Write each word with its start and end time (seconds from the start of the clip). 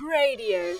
Radio. 0.00 0.76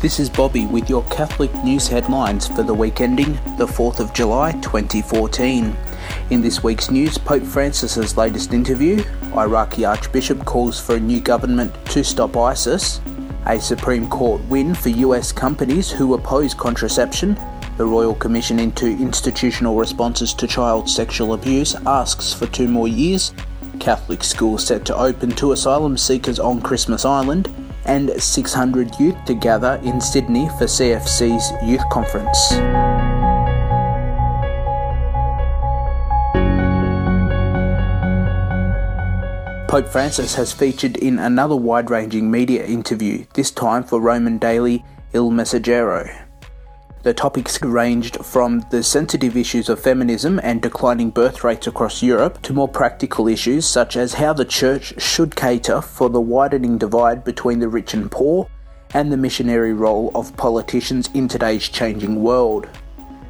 This 0.00 0.20
is 0.20 0.28
Bobby 0.28 0.66
with 0.66 0.90
your 0.90 1.02
Catholic 1.04 1.52
news 1.64 1.88
headlines 1.88 2.46
for 2.46 2.62
the 2.62 2.74
week 2.74 3.00
ending 3.00 3.32
the 3.56 3.66
4th 3.66 3.98
of 3.98 4.12
July 4.12 4.52
2014. 4.60 5.74
In 6.28 6.42
this 6.42 6.62
week's 6.62 6.90
news, 6.90 7.16
Pope 7.16 7.44
Francis's 7.44 8.18
latest 8.18 8.52
interview, 8.52 9.02
Iraqi 9.34 9.86
Archbishop 9.86 10.44
calls 10.44 10.78
for 10.78 10.96
a 10.96 11.00
new 11.00 11.20
government 11.20 11.72
to 11.86 12.04
stop 12.04 12.36
ISIS, 12.36 13.00
a 13.46 13.58
Supreme 13.58 14.06
Court 14.10 14.42
win 14.48 14.74
for 14.74 14.90
US 14.90 15.32
companies 15.32 15.90
who 15.90 16.12
oppose 16.12 16.52
contraception, 16.52 17.38
the 17.78 17.86
Royal 17.86 18.14
Commission 18.14 18.58
into 18.58 18.86
Institutional 18.86 19.76
Responses 19.76 20.34
to 20.34 20.46
Child 20.46 20.90
Sexual 20.90 21.32
Abuse 21.32 21.74
asks 21.86 22.34
for 22.34 22.46
two 22.48 22.68
more 22.68 22.88
years, 22.88 23.32
Catholic 23.78 24.22
school 24.22 24.58
set 24.58 24.84
to 24.86 24.96
open 24.96 25.30
to 25.32 25.52
asylum 25.52 25.96
seekers 25.96 26.38
on 26.38 26.60
Christmas 26.60 27.04
Island, 27.04 27.52
and 27.84 28.10
600 28.22 28.98
youth 29.00 29.16
to 29.24 29.34
gather 29.34 29.80
in 29.82 30.00
Sydney 30.00 30.48
for 30.58 30.64
CFC's 30.64 31.52
Youth 31.66 31.88
Conference. 31.90 32.54
Pope 39.68 39.88
Francis 39.88 40.34
has 40.34 40.52
featured 40.52 40.96
in 40.96 41.18
another 41.18 41.56
wide 41.56 41.90
ranging 41.90 42.30
media 42.30 42.64
interview, 42.64 43.26
this 43.34 43.50
time 43.50 43.84
for 43.84 44.00
Roman 44.00 44.38
daily 44.38 44.84
Il 45.12 45.30
Messaggero. 45.30 46.27
The 47.04 47.14
topics 47.14 47.62
ranged 47.62 48.24
from 48.24 48.64
the 48.70 48.82
sensitive 48.82 49.36
issues 49.36 49.68
of 49.68 49.78
feminism 49.78 50.40
and 50.42 50.60
declining 50.60 51.10
birth 51.10 51.44
rates 51.44 51.68
across 51.68 52.02
Europe 52.02 52.42
to 52.42 52.52
more 52.52 52.68
practical 52.68 53.28
issues 53.28 53.66
such 53.66 53.96
as 53.96 54.14
how 54.14 54.32
the 54.32 54.44
Church 54.44 55.00
should 55.00 55.36
cater 55.36 55.80
for 55.80 56.10
the 56.10 56.20
widening 56.20 56.76
divide 56.76 57.22
between 57.22 57.60
the 57.60 57.68
rich 57.68 57.94
and 57.94 58.10
poor 58.10 58.48
and 58.94 59.12
the 59.12 59.16
missionary 59.16 59.72
role 59.72 60.10
of 60.14 60.36
politicians 60.36 61.08
in 61.14 61.28
today's 61.28 61.68
changing 61.68 62.20
world. 62.20 62.68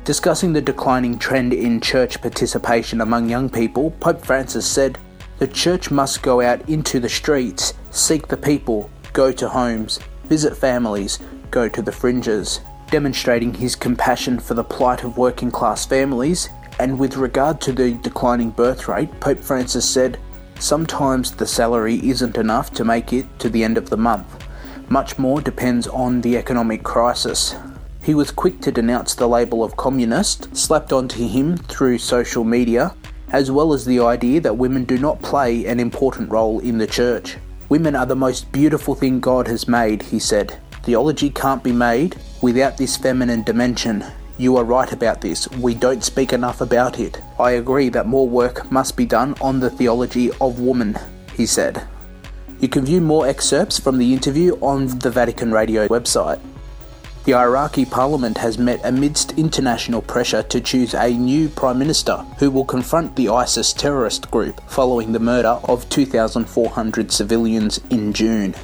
Discussing 0.04 0.54
the 0.54 0.62
declining 0.62 1.18
trend 1.18 1.52
in 1.52 1.80
church 1.80 2.22
participation 2.22 3.02
among 3.02 3.28
young 3.28 3.50
people, 3.50 3.90
Pope 4.00 4.24
Francis 4.24 4.66
said, 4.66 4.98
the 5.38 5.46
church 5.46 5.90
must 5.90 6.22
go 6.22 6.40
out 6.40 6.66
into 6.68 6.98
the 6.98 7.08
streets, 7.08 7.74
seek 7.90 8.26
the 8.26 8.36
people, 8.36 8.90
go 9.12 9.30
to 9.30 9.48
homes, 9.48 10.00
visit 10.24 10.56
families, 10.56 11.18
go 11.50 11.68
to 11.68 11.82
the 11.82 11.92
fringes, 11.92 12.60
demonstrating 12.90 13.54
his 13.54 13.76
compassion 13.76 14.38
for 14.38 14.54
the 14.54 14.64
plight 14.64 15.04
of 15.04 15.16
working 15.16 15.50
class 15.50 15.86
families. 15.86 16.48
And 16.78 16.98
with 16.98 17.16
regard 17.16 17.60
to 17.62 17.72
the 17.72 17.94
declining 17.94 18.50
birth 18.50 18.88
rate, 18.88 19.10
Pope 19.20 19.40
Francis 19.40 19.88
said, 19.88 20.18
Sometimes 20.58 21.32
the 21.32 21.46
salary 21.46 22.00
isn't 22.08 22.36
enough 22.36 22.72
to 22.74 22.84
make 22.84 23.12
it 23.12 23.26
to 23.38 23.48
the 23.48 23.62
end 23.64 23.78
of 23.78 23.90
the 23.90 23.96
month. 23.96 24.44
Much 24.88 25.18
more 25.18 25.40
depends 25.40 25.86
on 25.86 26.20
the 26.20 26.36
economic 26.36 26.82
crisis. 26.82 27.54
He 28.02 28.14
was 28.14 28.30
quick 28.30 28.60
to 28.62 28.72
denounce 28.72 29.14
the 29.14 29.28
label 29.28 29.62
of 29.62 29.76
communist 29.76 30.56
slapped 30.56 30.92
onto 30.92 31.26
him 31.26 31.56
through 31.56 31.98
social 31.98 32.44
media 32.44 32.94
as 33.30 33.50
well 33.50 33.72
as 33.72 33.84
the 33.84 34.00
idea 34.00 34.40
that 34.40 34.56
women 34.56 34.84
do 34.84 34.98
not 34.98 35.20
play 35.22 35.66
an 35.66 35.78
important 35.78 36.30
role 36.30 36.60
in 36.60 36.78
the 36.78 36.86
church. 36.86 37.36
Women 37.68 37.94
are 37.94 38.06
the 38.06 38.16
most 38.16 38.50
beautiful 38.52 38.94
thing 38.94 39.20
God 39.20 39.46
has 39.48 39.68
made, 39.68 40.02
he 40.02 40.18
said. 40.18 40.58
Theology 40.82 41.28
can't 41.28 41.62
be 41.62 41.72
made 41.72 42.16
without 42.40 42.76
this 42.76 42.96
feminine 42.96 43.42
dimension. 43.42 44.04
You 44.38 44.56
are 44.56 44.64
right 44.64 44.92
about 44.92 45.20
this. 45.20 45.48
We 45.52 45.74
don't 45.74 46.04
speak 46.04 46.32
enough 46.32 46.60
about 46.60 47.00
it. 47.00 47.20
I 47.38 47.52
agree 47.52 47.88
that 47.88 48.06
more 48.06 48.28
work 48.28 48.70
must 48.70 48.96
be 48.96 49.04
done 49.04 49.34
on 49.40 49.60
the 49.60 49.70
theology 49.70 50.30
of 50.40 50.60
woman, 50.60 50.96
he 51.34 51.46
said. 51.46 51.86
You 52.60 52.68
can 52.68 52.84
view 52.84 53.00
more 53.00 53.26
excerpts 53.26 53.78
from 53.78 53.98
the 53.98 54.12
interview 54.12 54.54
on 54.60 54.98
the 54.98 55.10
Vatican 55.10 55.52
Radio 55.52 55.88
website. 55.88 56.40
The 57.24 57.34
Iraqi 57.34 57.84
parliament 57.84 58.38
has 58.38 58.58
met 58.58 58.80
amidst 58.84 59.32
international 59.32 60.00
pressure 60.00 60.42
to 60.44 60.60
choose 60.60 60.94
a 60.94 61.10
new 61.10 61.48
prime 61.48 61.78
minister 61.78 62.16
who 62.38 62.50
will 62.50 62.64
confront 62.64 63.16
the 63.16 63.28
ISIS 63.28 63.72
terrorist 63.72 64.30
group 64.30 64.60
following 64.68 65.12
the 65.12 65.18
murder 65.18 65.60
of 65.64 65.88
2,400 65.90 67.12
civilians 67.12 67.80
in 67.90 68.12
June. 68.12 68.54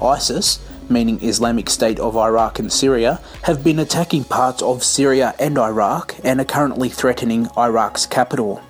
ISIS, 0.00 0.60
meaning 0.92 1.18
Islamic 1.22 1.70
State 1.70 1.98
of 1.98 2.16
Iraq 2.16 2.58
and 2.58 2.72
Syria, 2.72 3.20
have 3.42 3.64
been 3.64 3.78
attacking 3.78 4.24
parts 4.24 4.62
of 4.62 4.84
Syria 4.84 5.34
and 5.38 5.58
Iraq 5.58 6.14
and 6.22 6.40
are 6.40 6.44
currently 6.44 6.88
threatening 6.88 7.48
Iraq's 7.56 8.06
capital. 8.06 8.62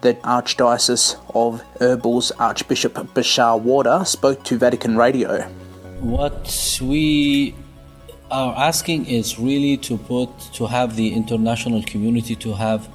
The 0.00 0.14
Archdiocese 0.14 1.16
of 1.34 1.62
Erbil's 1.80 2.30
Archbishop 2.32 2.94
Bashar 3.14 3.60
Warda 3.62 4.06
spoke 4.06 4.44
to 4.44 4.56
Vatican 4.56 4.96
Radio. 4.96 5.42
What 6.00 6.78
we 6.80 7.54
are 8.30 8.54
asking 8.56 9.06
is 9.06 9.38
really 9.38 9.76
to 9.78 9.96
put 9.96 10.30
to 10.54 10.66
have 10.66 10.96
the 10.96 11.12
international 11.14 11.82
community 11.82 12.34
to 12.36 12.52
have 12.54 12.88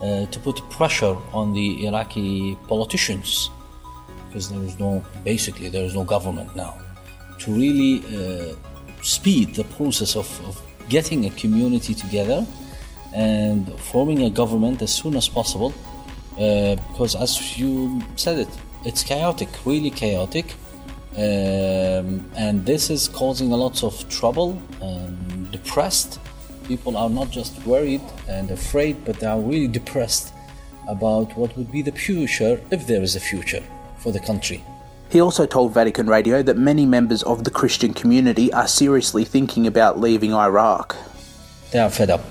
uh, 0.00 0.26
to 0.26 0.38
put 0.40 0.56
pressure 0.70 1.16
on 1.32 1.52
the 1.54 1.86
Iraqi 1.86 2.56
politicians 2.68 3.50
because 4.26 4.50
there 4.50 4.62
is 4.62 4.78
no 4.78 5.04
basically 5.22 5.68
there 5.68 5.84
is 5.84 5.94
no 5.94 6.04
government 6.04 6.54
now 6.56 6.76
to 7.38 7.52
really 7.52 7.94
uh, 8.04 8.54
speed 9.02 9.54
the 9.54 9.64
process 9.76 10.16
of, 10.16 10.28
of 10.46 10.60
getting 10.88 11.26
a 11.26 11.30
community 11.30 11.94
together 11.94 12.46
and 13.14 13.72
forming 13.78 14.22
a 14.22 14.30
government 14.30 14.82
as 14.82 14.92
soon 14.92 15.16
as 15.16 15.28
possible 15.28 15.72
uh, 16.38 16.74
because 16.88 17.14
as 17.14 17.58
you 17.58 18.02
said 18.16 18.38
it 18.38 18.48
it's 18.84 19.02
chaotic 19.02 19.48
really 19.64 19.90
chaotic. 19.90 20.54
Um, 21.16 22.28
and 22.36 22.66
this 22.66 22.90
is 22.90 23.08
causing 23.08 23.52
a 23.52 23.56
lot 23.56 23.84
of 23.84 24.08
trouble. 24.08 24.60
And 24.82 25.14
depressed. 25.54 26.18
People 26.66 26.96
are 26.96 27.10
not 27.10 27.30
just 27.30 27.54
worried 27.66 28.06
and 28.28 28.50
afraid 28.50 28.94
but 29.06 29.14
they 29.20 29.26
are 29.34 29.40
really 29.40 29.68
depressed 29.68 30.32
about 30.88 31.28
what 31.38 31.50
would 31.56 31.70
be 31.70 31.82
the 31.82 31.92
future 32.06 32.54
if 32.70 32.80
there 32.86 33.02
is 33.02 33.14
a 33.16 33.20
future 33.20 33.64
for 34.02 34.10
the 34.16 34.22
country 34.30 34.60
he 35.10 35.20
also 35.20 35.46
told 35.46 35.72
Vatican 35.72 36.06
Radio 36.06 36.42
that 36.42 36.56
many 36.56 36.86
members 36.86 37.22
of 37.22 37.44
the 37.44 37.50
Christian 37.50 37.94
community 37.94 38.52
are 38.52 38.66
seriously 38.66 39.24
thinking 39.24 39.66
about 39.66 40.00
leaving 40.00 40.32
Iraq. 40.34 40.96
They 41.70 41.78
are 41.78 41.90
fed 41.90 42.10
up, 42.10 42.24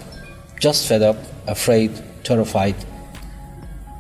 just 0.59 0.87
fed 0.87 1.01
up, 1.01 1.17
afraid, 1.47 1.91
terrified, 2.23 2.75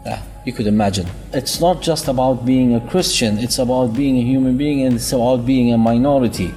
ah, 0.05 0.21
you 0.45 0.53
could 0.53 0.67
imagine. 0.67 1.07
It's 1.33 1.59
not 1.59 1.81
just 1.81 2.07
about 2.07 2.45
being 2.45 2.75
a 2.75 2.81
Christian, 2.89 3.37
it's 3.37 3.59
about 3.59 3.93
being 3.93 4.17
a 4.17 4.21
human 4.21 4.57
being 4.57 4.85
and 4.85 4.95
it's 4.95 5.11
about 5.13 5.45
being 5.45 5.73
a 5.73 5.77
minority. 5.77 6.53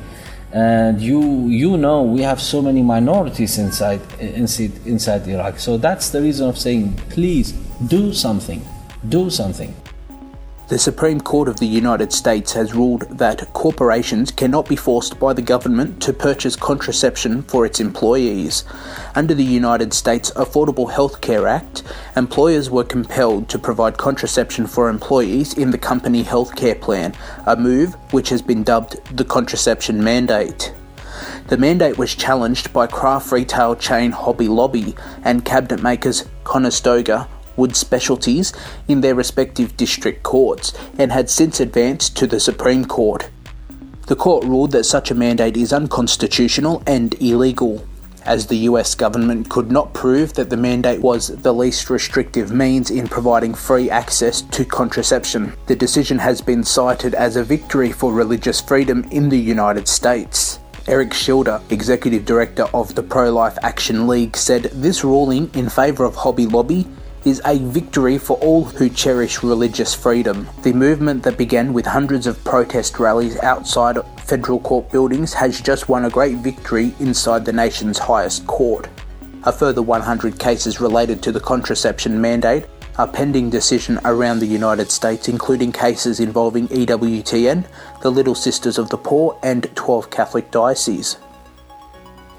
And 0.53 1.01
you 1.01 1.49
you 1.49 1.77
know 1.77 2.03
we 2.03 2.23
have 2.23 2.41
so 2.41 2.63
many 2.63 2.83
minorities 2.83 3.59
inside 3.59 4.01
inside 4.21 4.73
inside 4.87 5.29
Iraq. 5.29 5.59
So 5.59 5.77
that's 5.77 6.11
the 6.11 6.23
reason 6.23 6.49
of 6.49 6.57
saying 6.57 6.95
please 7.11 7.53
do 7.89 8.15
something. 8.15 8.65
Do 9.09 9.29
something. 9.29 9.75
The 10.69 10.81
Supreme 10.81 11.21
Court 11.21 11.47
of 11.47 11.61
the 11.61 11.67
United 11.67 12.13
States 12.13 12.53
has 12.55 12.75
ruled 12.75 13.03
that 13.19 13.53
corporations 13.53 14.33
cannot 14.33 14.69
be 14.69 14.75
forced 14.75 15.17
by 15.17 15.33
the 15.33 15.41
government 15.41 16.03
to 16.03 16.13
purchase 16.13 16.57
contraception 16.57 17.45
for 17.45 17.65
its 17.65 17.79
employees. 17.79 18.65
Under 19.15 19.33
the 19.33 19.45
United 19.45 19.95
States 19.95 20.33
Affordable 20.33 20.91
Health 20.91 21.21
Care 21.21 21.47
Act, 21.47 21.85
employers 22.17 22.69
were 22.69 22.83
compelled 22.83 23.49
to 23.51 23.61
provide 23.61 23.97
contraception 23.97 24.67
for 24.67 24.89
employees 24.89 25.57
in 25.57 25.71
the 25.71 25.79
company 25.79 26.25
health 26.25 26.57
care 26.57 26.75
plan, 26.75 27.15
a 27.47 27.55
move 27.55 27.95
which 28.13 28.29
has 28.31 28.43
been 28.43 28.65
dubbed 28.65 28.97
the 29.17 29.25
contraception 29.25 30.03
mandate. 30.03 30.75
The 31.47 31.59
mandate 31.59 31.97
was 31.97 32.17
challenged 32.17 32.73
by 32.73 32.89
craft 32.89 33.31
retail 33.31 33.77
chain 33.77 34.11
Hobby 34.11 34.49
Lobby 34.49 34.97
and 35.23 35.45
cabinet 35.45 35.81
makers 35.81 36.27
Conestoga, 36.43 37.29
Wood 37.57 37.77
Specialties 37.77 38.53
in 38.89 39.01
their 39.01 39.15
respective 39.15 39.77
district 39.77 40.23
courts 40.23 40.73
and 40.99 41.13
had 41.13 41.31
since 41.31 41.61
advanced 41.61 42.17
to 42.17 42.27
the 42.27 42.41
Supreme 42.41 42.85
Court. 42.85 43.29
The 44.07 44.17
court 44.17 44.45
ruled 44.45 44.71
that 44.71 44.85
such 44.85 45.11
a 45.11 45.17
mandate 45.17 45.57
is 45.57 45.73
unconstitutional 45.73 46.83
and 46.87 47.15
illegal, 47.21 47.85
as 48.25 48.47
the 48.47 48.59
US 48.69 48.95
government 48.95 49.49
could 49.49 49.71
not 49.71 49.95
prove 49.95 50.35
that 50.35 50.51
the 50.51 50.57
mandate 50.57 51.01
was 51.01 51.29
the 51.29 51.53
least 51.53 51.91
restrictive 51.91 52.53
means 52.53 52.91
in 52.91 53.09
providing 53.09 53.55
free 53.55 53.91
access 53.91 54.43
to 54.43 54.65
contraception. 54.65 55.53
The 55.67 55.77
decision 55.77 56.19
has 56.19 56.41
been 56.41 56.63
cited 56.63 57.15
as 57.15 57.37
a 57.37 57.45
victory 57.45 57.93
for 57.93 58.13
religious 58.13 58.61
freedom 58.61 59.05
in 59.11 59.29
the 59.29 59.39
United 59.39 59.89
States. 59.89 60.61
Eric 60.89 61.11
Scheidler, 61.11 61.61
Executive 61.73 62.25
Director 62.25 62.67
of 62.73 62.95
the 62.95 63.03
Pro 63.03 63.33
Life 63.33 63.59
Action 63.63 64.07
League, 64.07 64.37
said 64.37 64.65
this 64.75 65.03
ruling 65.03 65.51
in 65.55 65.69
favour 65.69 66.05
of 66.05 66.15
Hobby 66.15 66.47
Lobby 66.47 66.87
is 67.27 67.43
a 67.45 67.59
victory 67.59 68.19
for 68.19 68.37
all 68.37 68.65
who 68.65 68.89
cherish 68.89 69.43
religious 69.43 69.93
freedom. 69.93 70.49
The 70.63 70.73
movement 70.73 71.25
that 71.25 71.37
began 71.37 71.73
with 71.73 71.85
hundreds 71.85 72.29
of 72.29 72.43
protest 72.45 73.01
rallies 73.01 73.37
outside 73.41 73.99
federal 74.21 74.61
court 74.61 74.93
buildings 74.93 75.35
has 75.35 75.61
just 75.61 75.89
won 75.89 76.05
a 76.05 76.11
great 76.11 76.37
victory 76.37 76.95
inside 77.01 77.45
the 77.45 77.53
nation's 77.53 77.99
highest 77.99 78.47
court. 78.47 78.89
A 79.43 79.51
further 79.51 79.83
100 79.83 80.39
cases 80.39 80.81
related 80.81 81.21
to 81.25 81.33
the 81.33 81.41
contraception 81.41 82.21
mandate 82.21 82.67
are 82.97 83.09
pending 83.09 83.51
decision 83.51 83.99
around 84.05 84.39
the 84.39 84.47
United 84.47 84.93
States, 84.93 85.29
including 85.29 85.73
cases 85.73 86.21
involving 86.21 86.69
EWTN, 86.69 87.67
the 88.03 88.11
Little 88.11 88.37
Sisters 88.37 88.79
of 88.79 88.89
the 88.89 88.97
Poor, 88.97 89.37
and 89.43 89.69
12 89.75 90.11
Catholic 90.11 90.53
dioceses. 90.53 91.17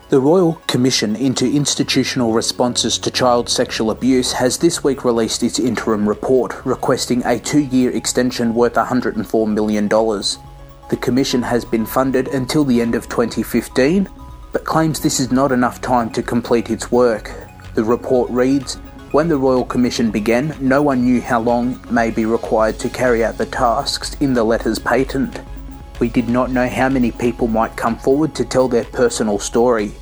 The 0.10 0.22
Royal 0.22 0.54
Commission 0.68 1.18
into 1.18 1.46
Institutional 1.46 2.32
Responses 2.32 2.98
to 3.00 3.12
Child 3.12 3.50
Sexual 3.50 3.92
Abuse 3.92 4.32
has 4.32 4.58
this 4.58 4.82
week 4.82 5.04
released 5.04 5.44
its 5.44 5.60
interim 5.60 6.08
report, 6.08 6.66
requesting 6.66 7.22
a 7.26 7.38
two 7.38 7.60
year 7.60 7.92
extension 7.92 8.54
worth 8.54 8.76
$104 8.76 9.54
million. 9.54 9.90
The 9.90 10.98
Commission 11.02 11.42
has 11.42 11.66
been 11.66 11.86
funded 11.86 12.30
until 12.30 12.64
the 12.64 12.80
end 12.80 12.96
of 12.96 13.10
2015, 13.10 14.08
but 14.54 14.64
claims 14.64 15.02
this 15.02 15.20
is 15.20 15.34
not 15.34 15.52
enough 15.52 15.82
time 15.82 16.10
to 16.12 16.24
complete 16.24 16.70
its 16.70 16.90
work. 16.90 17.30
The 17.74 17.84
report 17.84 18.32
reads 18.32 18.76
When 19.12 19.28
the 19.28 19.36
Royal 19.36 19.66
Commission 19.66 20.10
began, 20.10 20.56
no 20.62 20.82
one 20.82 21.04
knew 21.04 21.20
how 21.20 21.42
long 21.42 21.86
may 21.92 22.12
be 22.12 22.24
required 22.24 22.80
to 22.80 22.88
carry 22.88 23.26
out 23.26 23.38
the 23.38 23.46
tasks 23.46 24.16
in 24.22 24.34
the 24.34 24.46
letters 24.46 24.80
patent. 24.80 25.42
We 26.00 26.10
did 26.10 26.30
not 26.30 26.52
know 26.52 26.68
how 26.68 26.90
many 26.90 27.12
people 27.12 27.48
might 27.48 27.76
come 27.76 27.98
forward 27.98 28.36
to 28.36 28.46
tell 28.46 28.68
their 28.68 28.84
personal 28.84 29.40
story. 29.40 29.94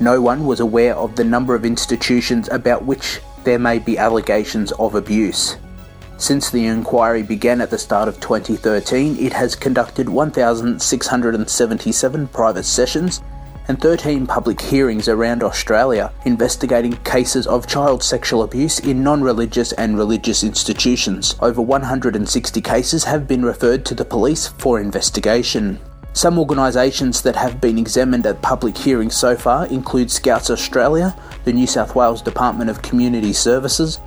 No 0.00 0.20
one 0.20 0.44
was 0.44 0.60
aware 0.60 0.94
of 0.94 1.16
the 1.16 1.24
number 1.24 1.54
of 1.54 1.64
institutions 1.64 2.50
about 2.50 2.84
which 2.84 3.20
there 3.44 3.58
may 3.58 3.78
be 3.78 3.96
allegations 3.96 4.72
of 4.72 4.94
abuse. 4.94 5.56
Since 6.18 6.50
the 6.50 6.66
inquiry 6.66 7.22
began 7.22 7.60
at 7.60 7.70
the 7.70 7.78
start 7.78 8.08
of 8.08 8.20
2013, 8.20 9.16
it 9.18 9.32
has 9.32 9.54
conducted 9.54 10.08
1,677 10.08 12.28
private 12.28 12.64
sessions 12.64 13.22
and 13.68 13.80
13 13.80 14.26
public 14.26 14.60
hearings 14.60 15.08
around 15.08 15.42
Australia 15.42 16.12
investigating 16.24 16.96
cases 17.04 17.46
of 17.46 17.66
child 17.66 18.02
sexual 18.02 18.42
abuse 18.42 18.80
in 18.80 19.02
non 19.02 19.22
religious 19.22 19.72
and 19.72 19.96
religious 19.96 20.42
institutions. 20.42 21.36
Over 21.40 21.62
160 21.62 22.60
cases 22.60 23.04
have 23.04 23.28
been 23.28 23.44
referred 23.44 23.84
to 23.86 23.94
the 23.94 24.04
police 24.04 24.48
for 24.48 24.80
investigation. 24.80 25.78
Some 26.14 26.38
organisations 26.38 27.22
that 27.22 27.36
have 27.36 27.60
been 27.60 27.78
examined 27.78 28.26
at 28.26 28.42
public 28.42 28.76
hearings 28.76 29.16
so 29.16 29.36
far 29.36 29.66
include 29.66 30.10
Scouts 30.10 30.50
Australia, 30.50 31.14
the 31.44 31.52
New 31.52 31.66
South 31.66 31.94
Wales 31.94 32.22
Department 32.22 32.70
of 32.70 32.82
Community 32.82 33.32
Services, 33.32 34.00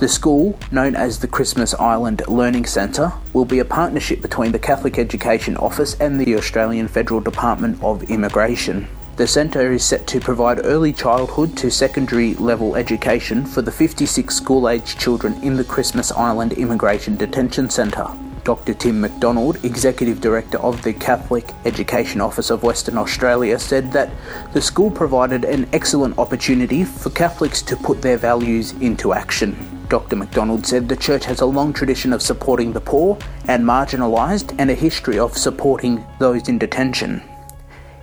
The 0.00 0.08
school, 0.08 0.58
known 0.72 0.96
as 0.96 1.20
the 1.20 1.28
Christmas 1.28 1.74
Island 1.74 2.22
Learning 2.26 2.66
Centre, 2.66 3.12
will 3.32 3.44
be 3.44 3.60
a 3.60 3.64
partnership 3.64 4.20
between 4.22 4.52
the 4.52 4.58
Catholic 4.58 4.98
Education 4.98 5.56
Office 5.56 5.94
and 6.00 6.20
the 6.20 6.36
Australian 6.36 6.88
Federal 6.88 7.20
Department 7.20 7.82
of 7.82 8.10
Immigration. 8.10 8.88
The 9.16 9.26
centre 9.26 9.70
is 9.72 9.84
set 9.84 10.06
to 10.06 10.20
provide 10.20 10.64
early 10.64 10.92
childhood 10.92 11.56
to 11.58 11.70
secondary 11.70 12.34
level 12.36 12.76
education 12.76 13.44
for 13.44 13.60
the 13.60 13.70
56 13.70 14.34
school 14.34 14.68
aged 14.68 14.98
children 14.98 15.34
in 15.42 15.56
the 15.56 15.64
Christmas 15.64 16.10
Island 16.10 16.54
Immigration 16.54 17.16
Detention 17.16 17.68
Centre. 17.68 18.08
Dr. 18.44 18.72
Tim 18.72 19.00
McDonald, 19.00 19.62
Executive 19.64 20.20
Director 20.20 20.58
of 20.60 20.82
the 20.82 20.94
Catholic 20.94 21.50
Education 21.66 22.22
Office 22.22 22.50
of 22.50 22.62
Western 22.62 22.96
Australia, 22.96 23.58
said 23.58 23.92
that 23.92 24.10
the 24.54 24.62
school 24.62 24.90
provided 24.90 25.44
an 25.44 25.68
excellent 25.74 26.18
opportunity 26.18 26.84
for 26.84 27.10
Catholics 27.10 27.60
to 27.62 27.76
put 27.76 28.00
their 28.00 28.16
values 28.16 28.72
into 28.80 29.12
action. 29.12 29.79
Dr. 29.90 30.14
McDonald 30.14 30.64
said 30.64 30.88
the 30.88 30.96
church 30.96 31.24
has 31.24 31.40
a 31.40 31.46
long 31.46 31.72
tradition 31.72 32.12
of 32.12 32.22
supporting 32.22 32.72
the 32.72 32.80
poor 32.80 33.18
and 33.48 33.64
marginalised 33.64 34.54
and 34.60 34.70
a 34.70 34.74
history 34.74 35.18
of 35.18 35.36
supporting 35.36 36.06
those 36.20 36.48
in 36.48 36.58
detention. 36.58 37.20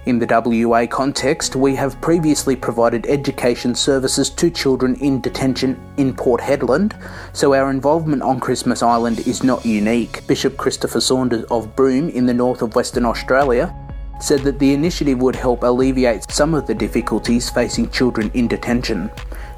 In 0.06 0.20
the 0.20 0.66
WA 0.68 0.86
context, 0.86 1.56
we 1.56 1.76
have 1.76 2.00
previously 2.02 2.58
provided 2.58 3.06
education 3.06 3.74
services 3.74 4.30
to 4.32 4.50
children 4.50 4.96
in 4.96 5.22
detention 5.22 5.80
in 5.96 6.14
Port 6.14 6.42
Hedland, 6.42 6.92
so 7.32 7.54
our 7.54 7.72
involvement 7.72 8.22
on 8.22 8.42
Christmas 8.42 8.84
Island 8.84 9.26
is 9.26 9.42
not 9.42 9.66
unique. 9.66 10.28
Bishop 10.28 10.58
Christopher 10.58 11.00
Saunders 11.00 11.46
of 11.46 11.74
Broome 11.78 12.10
in 12.10 12.26
the 12.26 12.34
north 12.34 12.62
of 12.62 12.76
Western 12.76 13.06
Australia 13.06 13.74
said 14.20 14.42
that 14.42 14.60
the 14.60 14.74
initiative 14.74 15.20
would 15.20 15.36
help 15.36 15.64
alleviate 15.64 16.30
some 16.32 16.54
of 16.54 16.68
the 16.68 16.76
difficulties 16.76 17.50
facing 17.50 17.90
children 17.92 18.30
in 18.34 18.48
detention. 18.48 19.10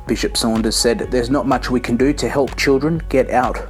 Bishop 0.09 0.35
Saunders 0.35 0.75
said 0.75 0.97
there's 1.11 1.29
not 1.29 1.45
much 1.45 1.69
we 1.69 1.79
can 1.79 1.95
do 1.95 2.13
to 2.13 2.27
help 2.27 2.55
children 2.55 2.99
get 3.09 3.29
out 3.29 3.69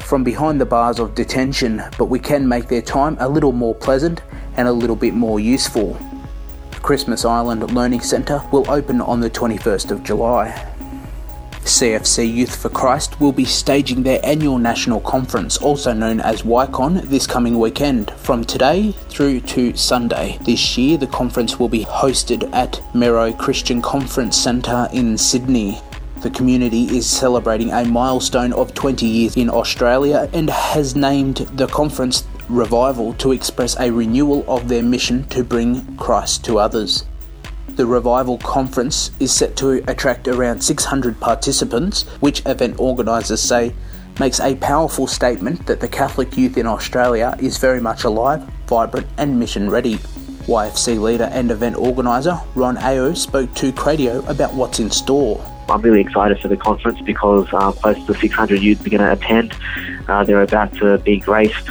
from 0.00 0.24
behind 0.24 0.60
the 0.60 0.66
bars 0.66 0.98
of 0.98 1.14
detention, 1.14 1.80
but 1.96 2.06
we 2.06 2.18
can 2.18 2.48
make 2.48 2.66
their 2.66 2.82
time 2.82 3.16
a 3.20 3.28
little 3.28 3.52
more 3.52 3.76
pleasant 3.76 4.20
and 4.56 4.66
a 4.66 4.72
little 4.72 4.96
bit 4.96 5.14
more 5.14 5.38
useful. 5.38 5.96
Christmas 6.82 7.24
Island 7.24 7.72
Learning 7.72 8.00
Centre 8.00 8.42
will 8.50 8.68
open 8.68 9.00
on 9.00 9.20
the 9.20 9.30
21st 9.30 9.92
of 9.92 10.02
July. 10.02 10.69
CFC 11.70 12.34
Youth 12.34 12.60
for 12.60 12.68
Christ 12.68 13.20
will 13.20 13.30
be 13.32 13.44
staging 13.44 14.02
their 14.02 14.18
annual 14.24 14.58
national 14.58 15.00
conference, 15.00 15.56
also 15.56 15.92
known 15.92 16.20
as 16.20 16.42
YCON, 16.42 17.02
this 17.02 17.28
coming 17.28 17.60
weekend 17.60 18.10
from 18.10 18.44
today 18.44 18.90
through 19.08 19.40
to 19.42 19.76
Sunday. 19.76 20.36
This 20.42 20.76
year, 20.76 20.98
the 20.98 21.06
conference 21.06 21.60
will 21.60 21.68
be 21.68 21.84
hosted 21.84 22.52
at 22.52 22.82
Merroo 22.92 23.38
Christian 23.38 23.80
Conference 23.80 24.36
Centre 24.36 24.88
in 24.92 25.16
Sydney. 25.16 25.80
The 26.22 26.30
community 26.30 26.84
is 26.96 27.08
celebrating 27.08 27.70
a 27.70 27.84
milestone 27.84 28.52
of 28.52 28.74
20 28.74 29.06
years 29.06 29.36
in 29.36 29.48
Australia 29.48 30.28
and 30.32 30.50
has 30.50 30.96
named 30.96 31.36
the 31.54 31.68
conference 31.68 32.24
Revival 32.48 33.14
to 33.14 33.30
express 33.30 33.78
a 33.78 33.92
renewal 33.92 34.44
of 34.48 34.66
their 34.66 34.82
mission 34.82 35.22
to 35.28 35.44
bring 35.44 35.96
Christ 35.96 36.44
to 36.46 36.58
others. 36.58 37.04
The 37.80 37.86
Revival 37.86 38.36
Conference 38.36 39.10
is 39.20 39.32
set 39.32 39.56
to 39.56 39.82
attract 39.90 40.28
around 40.28 40.60
600 40.60 41.18
participants, 41.18 42.02
which 42.20 42.42
event 42.44 42.78
organisers 42.78 43.40
say 43.40 43.74
makes 44.18 44.38
a 44.38 44.54
powerful 44.56 45.06
statement 45.06 45.64
that 45.64 45.80
the 45.80 45.88
Catholic 45.88 46.36
youth 46.36 46.58
in 46.58 46.66
Australia 46.66 47.34
is 47.40 47.56
very 47.56 47.80
much 47.80 48.04
alive, 48.04 48.42
vibrant, 48.66 49.06
and 49.16 49.40
mission 49.40 49.70
ready. 49.70 49.94
YFC 50.44 51.00
leader 51.00 51.30
and 51.32 51.50
event 51.50 51.74
organiser 51.76 52.38
Ron 52.54 52.76
Ao 52.76 53.14
spoke 53.14 53.54
to 53.54 53.72
Cradio 53.72 54.28
about 54.28 54.52
what's 54.52 54.78
in 54.78 54.90
store. 54.90 55.42
I'm 55.70 55.80
really 55.80 56.02
excited 56.02 56.38
for 56.38 56.48
the 56.48 56.58
conference 56.58 57.00
because 57.00 57.48
uh, 57.54 57.72
close 57.72 58.04
to 58.04 58.14
600 58.14 58.60
youth 58.60 58.86
are 58.86 58.90
going 58.90 59.00
to 59.00 59.12
attend. 59.12 59.56
Uh, 60.06 60.22
they're 60.22 60.42
about 60.42 60.74
to 60.74 60.98
be 60.98 61.18
graced 61.18 61.70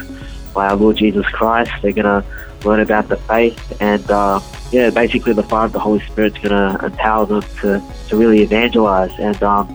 by 0.55 0.69
our 0.69 0.75
Lord 0.75 0.97
Jesus 0.97 1.27
Christ. 1.27 1.71
They're 1.83 1.91
going 1.91 2.23
to 2.23 2.25
learn 2.67 2.79
about 2.79 3.09
the 3.09 3.17
faith 3.17 3.79
and 3.79 4.09
uh, 4.09 4.39
yeah, 4.71 4.89
basically 4.89 5.33
the 5.33 5.43
fire 5.43 5.65
of 5.65 5.73
the 5.73 5.79
Holy 5.79 5.99
Spirit's 6.01 6.37
going 6.37 6.49
to 6.49 6.85
empower 6.85 7.25
them 7.25 7.41
to, 7.61 7.83
to 8.07 8.17
really 8.17 8.41
evangelize. 8.41 9.11
And 9.19 9.41
um, 9.41 9.67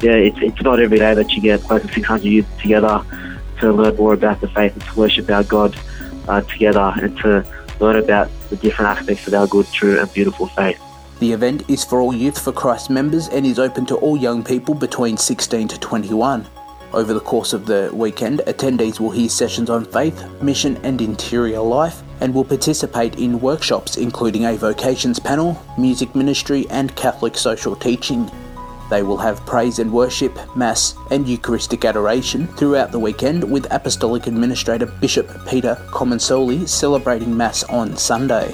yeah, 0.00 0.12
it's, 0.12 0.38
it's 0.40 0.62
not 0.62 0.80
every 0.80 0.98
day 0.98 1.14
that 1.14 1.32
you 1.32 1.42
get 1.42 1.60
close 1.62 1.82
to 1.82 1.92
600 1.92 2.24
youth 2.24 2.46
together 2.60 3.04
to 3.60 3.72
learn 3.72 3.96
more 3.96 4.14
about 4.14 4.40
the 4.40 4.48
faith 4.48 4.72
and 4.72 4.82
to 4.82 4.98
worship 4.98 5.30
our 5.30 5.44
God 5.44 5.76
uh, 6.28 6.40
together 6.42 6.92
and 6.96 7.16
to 7.18 7.44
learn 7.80 7.96
about 7.96 8.30
the 8.48 8.56
different 8.56 8.98
aspects 8.98 9.26
of 9.26 9.34
our 9.34 9.46
good, 9.46 9.66
true, 9.72 10.00
and 10.00 10.12
beautiful 10.12 10.46
faith. 10.48 10.80
The 11.18 11.32
event 11.32 11.68
is 11.68 11.84
for 11.84 12.00
all 12.00 12.14
Youth 12.14 12.42
for 12.42 12.52
Christ 12.52 12.88
members 12.88 13.28
and 13.28 13.44
is 13.44 13.58
open 13.58 13.84
to 13.86 13.96
all 13.96 14.16
young 14.16 14.42
people 14.42 14.74
between 14.74 15.18
16 15.18 15.68
to 15.68 15.78
21. 15.78 16.46
Over 16.92 17.12
the 17.12 17.20
course 17.20 17.52
of 17.52 17.66
the 17.66 17.90
weekend, 17.92 18.40
attendees 18.46 18.98
will 18.98 19.10
hear 19.10 19.28
sessions 19.28 19.68
on 19.68 19.84
faith, 19.84 20.24
mission, 20.42 20.78
and 20.78 21.00
interior 21.00 21.60
life, 21.60 22.02
and 22.20 22.34
will 22.34 22.44
participate 22.44 23.18
in 23.18 23.40
workshops 23.40 23.96
including 23.96 24.44
a 24.44 24.56
vocations 24.56 25.18
panel, 25.18 25.60
music 25.78 26.14
ministry, 26.14 26.66
and 26.70 26.94
Catholic 26.96 27.36
social 27.36 27.76
teaching. 27.76 28.30
They 28.90 29.02
will 29.02 29.18
have 29.18 29.44
praise 29.46 29.78
and 29.78 29.92
worship, 29.92 30.36
Mass, 30.56 30.94
and 31.10 31.28
Eucharistic 31.28 31.84
adoration 31.84 32.48
throughout 32.48 32.90
the 32.90 32.98
weekend, 32.98 33.44
with 33.44 33.72
Apostolic 33.72 34.26
Administrator 34.26 34.86
Bishop 34.86 35.30
Peter 35.46 35.76
Comensoli 35.90 36.68
celebrating 36.68 37.36
Mass 37.36 37.62
on 37.64 37.96
Sunday. 37.96 38.52